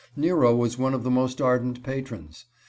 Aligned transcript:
Nero 0.15 0.55
was 0.55 0.79
one 0.79 0.95
of 0.95 1.03
the 1.03 1.11
most 1.11 1.39
ardent 1.39 1.83
patrons. 1.83 2.47